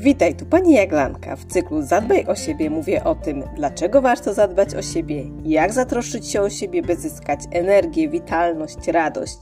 [0.00, 1.36] Witaj, tu Pani Jaglanka.
[1.36, 6.28] W cyklu Zadbaj o siebie mówię o tym, dlaczego warto zadbać o siebie, jak zatroszczyć
[6.28, 9.38] się o siebie, by zyskać energię, witalność, radość,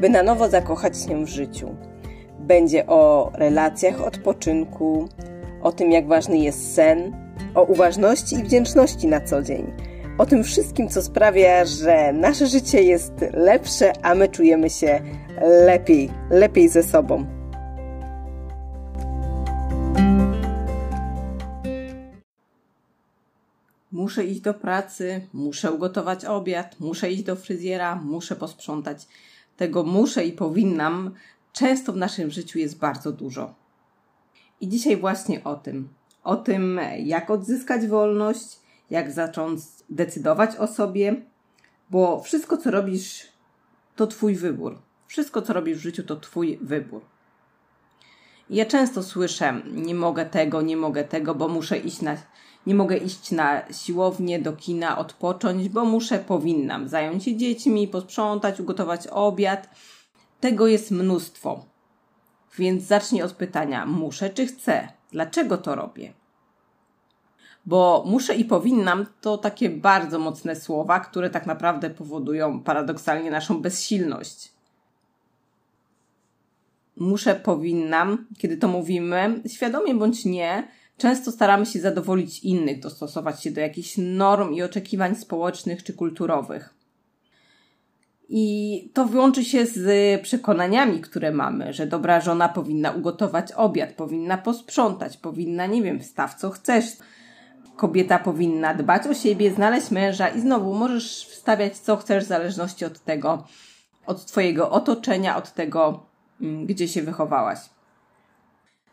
[0.00, 1.76] by na nowo zakochać się w życiu.
[2.38, 5.08] Będzie o relacjach, odpoczynku,
[5.62, 7.16] o tym, jak ważny jest sen,
[7.54, 9.72] o uważności i wdzięczności na co dzień.
[10.18, 15.00] O tym wszystkim, co sprawia, że nasze życie jest lepsze, a my czujemy się
[15.66, 17.26] lepiej, lepiej ze sobą.
[23.96, 29.08] Muszę iść do pracy, muszę ugotować obiad, muszę iść do fryzjera, muszę posprzątać.
[29.56, 31.14] Tego muszę i powinnam
[31.52, 33.54] często w naszym życiu jest bardzo dużo.
[34.60, 35.88] I dzisiaj właśnie o tym.
[36.24, 38.58] O tym, jak odzyskać wolność,
[38.90, 41.22] jak zacząć decydować o sobie,
[41.90, 43.28] bo wszystko, co robisz,
[43.94, 44.78] to Twój wybór.
[45.06, 47.02] Wszystko, co robisz w życiu, to Twój wybór.
[48.50, 52.16] Ja często słyszę, nie mogę tego, nie mogę tego, bo muszę iść na
[52.66, 58.60] nie mogę iść na siłownię, do kina, odpocząć, bo muszę, powinnam zająć się dziećmi, posprzątać,
[58.60, 59.68] ugotować obiad.
[60.40, 61.64] Tego jest mnóstwo.
[62.58, 64.88] Więc zacznij od pytania: muszę czy chcę?
[65.12, 66.12] Dlaczego to robię?
[67.66, 73.62] Bo muszę i powinnam to takie bardzo mocne słowa, które tak naprawdę powodują paradoksalnie naszą
[73.62, 74.55] bezsilność.
[76.96, 83.50] Muszę, powinnam, kiedy to mówimy, świadomie bądź nie, Często staramy się zadowolić innych, dostosować się
[83.50, 86.74] do jakichś norm i oczekiwań społecznych czy kulturowych.
[88.28, 94.38] I to łączy się z przekonaniami, które mamy, że dobra żona powinna ugotować obiad, powinna
[94.38, 96.84] posprzątać, powinna, nie wiem, wstaw co chcesz.
[97.76, 102.84] Kobieta powinna dbać o siebie, znaleźć męża i znowu możesz wstawiać co chcesz w zależności
[102.84, 103.44] od tego,
[104.06, 106.06] od Twojego otoczenia, od tego,
[106.40, 107.58] gdzie się wychowałaś.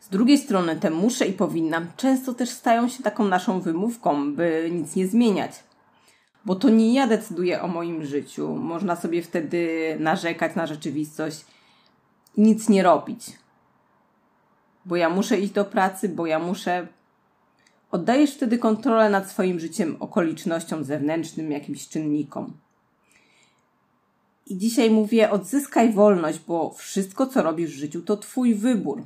[0.00, 4.70] Z drugiej strony te muszę i powinnam często też stają się taką naszą wymówką, by
[4.72, 5.52] nic nie zmieniać.
[6.44, 8.56] Bo to nie ja decyduję o moim życiu.
[8.56, 11.44] Można sobie wtedy narzekać na rzeczywistość
[12.36, 13.26] i nic nie robić.
[14.84, 16.86] Bo ja muszę iść do pracy, bo ja muszę.
[17.90, 22.63] Oddajesz wtedy kontrolę nad swoim życiem okolicznościom zewnętrznym, jakimś czynnikom.
[24.46, 29.02] I dzisiaj mówię: odzyskaj wolność, bo wszystko, co robisz w życiu, to Twój wybór.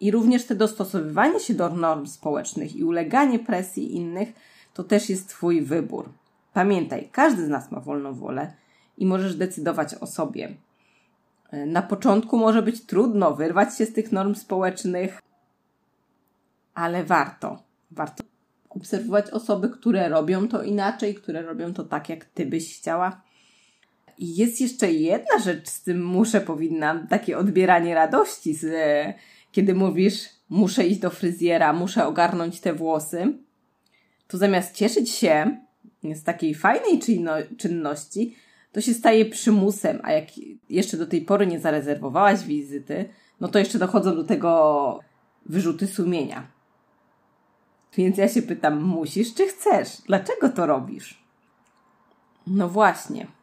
[0.00, 4.32] I również te dostosowywanie się do norm społecznych i uleganie presji innych
[4.74, 6.08] to też jest Twój wybór.
[6.52, 8.52] Pamiętaj, każdy z nas ma wolną wolę
[8.98, 10.54] i możesz decydować o sobie.
[11.66, 15.20] Na początku może być trudno wyrwać się z tych norm społecznych,
[16.74, 17.62] ale warto.
[17.90, 18.24] Warto
[18.70, 23.22] obserwować osoby, które robią to inaczej, które robią to tak, jak Ty byś chciała.
[24.20, 28.66] I jest jeszcze jedna rzecz z tym muszę, powinnam, takie odbieranie radości z
[29.52, 33.38] kiedy mówisz, muszę iść do fryzjera, muszę ogarnąć te włosy,
[34.28, 35.60] to zamiast cieszyć się
[36.14, 37.00] z takiej fajnej
[37.58, 38.36] czynności,
[38.72, 40.24] to się staje przymusem, a jak
[40.70, 43.08] jeszcze do tej pory nie zarezerwowałaś wizyty,
[43.40, 45.00] no to jeszcze dochodzą do tego
[45.46, 46.46] wyrzuty sumienia.
[47.96, 49.88] Więc ja się pytam, musisz czy chcesz?
[50.06, 51.24] Dlaczego to robisz?
[52.46, 53.39] No właśnie.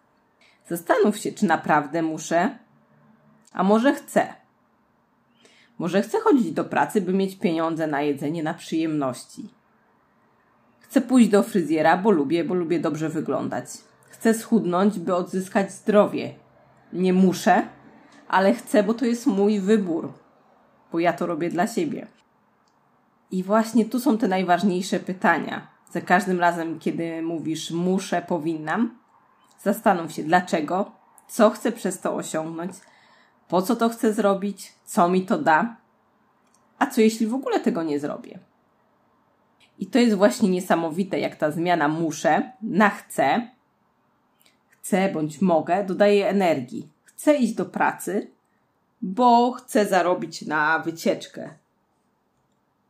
[0.69, 2.57] Zastanów się, czy naprawdę muszę,
[3.53, 4.33] a może chcę.
[5.77, 9.49] Może chcę chodzić do pracy, by mieć pieniądze na jedzenie, na przyjemności.
[10.79, 13.65] Chcę pójść do fryzjera, bo lubię, bo lubię dobrze wyglądać.
[14.09, 16.33] Chcę schudnąć, by odzyskać zdrowie.
[16.93, 17.67] Nie muszę,
[18.27, 20.13] ale chcę, bo to jest mój wybór,
[20.91, 22.07] bo ja to robię dla siebie.
[23.31, 25.67] I właśnie tu są te najważniejsze pytania.
[25.91, 28.97] Za każdym razem, kiedy mówisz muszę, powinnam,
[29.63, 30.91] zastanów się dlaczego,
[31.27, 32.71] co chcę przez to osiągnąć,
[33.47, 35.77] po co to chcę zrobić, co mi to da,
[36.79, 38.39] a co jeśli w ogóle tego nie zrobię.
[39.79, 43.49] I to jest właśnie niesamowite, jak ta zmiana muszę na chcę,
[44.69, 46.89] chcę bądź mogę, dodaje energii.
[47.03, 48.31] Chcę iść do pracy,
[49.01, 51.49] bo chcę zarobić na wycieczkę.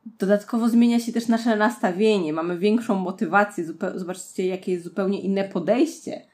[0.06, 3.66] Dodatkowo zmienia się też nasze nastawienie, mamy większą motywację.
[3.96, 6.27] Zobaczcie, jakie jest zupełnie inne podejście.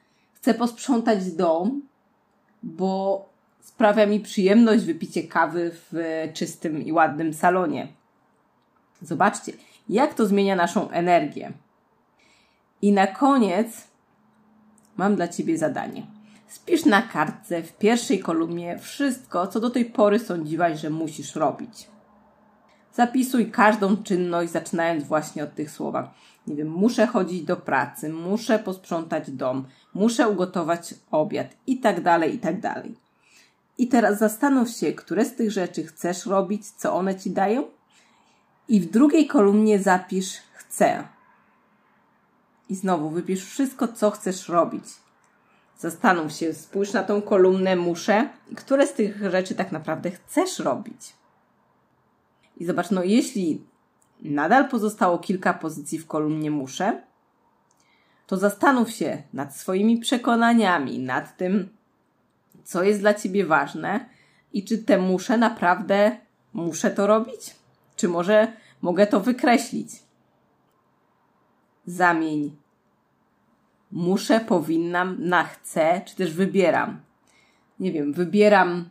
[0.44, 1.82] Chcę posprzątać dom,
[2.62, 3.24] bo
[3.60, 5.92] sprawia mi przyjemność wypicie kawy w
[6.34, 7.88] czystym i ładnym salonie.
[9.02, 9.52] Zobaczcie,
[9.88, 11.52] jak to zmienia naszą energię.
[12.82, 13.88] I na koniec
[14.96, 16.06] mam dla Ciebie zadanie.
[16.48, 21.88] Spisz na kartce w pierwszej kolumnie wszystko, co do tej pory sądziłaś, że musisz robić.
[22.94, 25.94] Zapisuj każdą czynność, zaczynając właśnie od tych słów.
[26.46, 29.64] Nie wiem, muszę chodzić do pracy, muszę posprzątać dom,
[29.94, 32.94] muszę ugotować obiad i tak dalej, i tak dalej.
[33.78, 37.64] I teraz zastanów się, które z tych rzeczy chcesz robić, co one ci dają
[38.68, 41.04] I w drugiej kolumnie zapisz chcę.
[42.68, 44.84] I znowu wypisz wszystko, co chcesz robić.
[45.78, 51.23] Zastanów się, spójrz na tą kolumnę muszę które z tych rzeczy tak naprawdę chcesz robić.
[52.56, 53.64] I zobacz, no jeśli
[54.22, 57.02] nadal pozostało kilka pozycji w kolumnie muszę,
[58.26, 61.68] to zastanów się nad swoimi przekonaniami, nad tym,
[62.64, 64.08] co jest dla ciebie ważne
[64.52, 66.16] i czy te muszę naprawdę
[66.52, 67.56] muszę to robić?
[67.96, 68.52] Czy może
[68.82, 69.90] mogę to wykreślić?
[71.86, 72.56] Zamień
[73.92, 77.00] muszę, powinnam na chcę, czy też wybieram.
[77.80, 78.88] Nie wiem, wybieram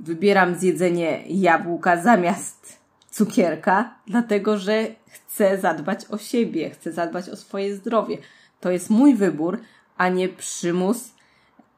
[0.00, 2.78] wybieram zjedzenie jabłka zamiast
[3.10, 8.18] cukierka, dlatego że chcę zadbać o siebie, chcę zadbać o swoje zdrowie.
[8.60, 9.60] To jest mój wybór,
[9.96, 11.12] a nie przymus,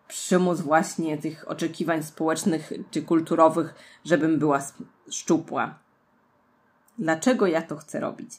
[0.09, 3.75] przymus właśnie tych oczekiwań społecznych czy kulturowych,
[4.05, 4.63] żebym była
[5.11, 5.79] szczupła.
[6.99, 8.31] Dlaczego ja to chcę robić?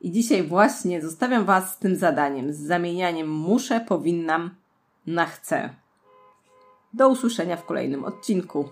[0.00, 4.54] I dzisiaj właśnie zostawiam Was z tym zadaniem, z zamienianiem muszę, powinnam
[5.06, 5.74] na chcę.
[6.92, 8.68] Do usłyszenia w kolejnym odcinku.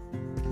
[0.00, 0.43] Thank you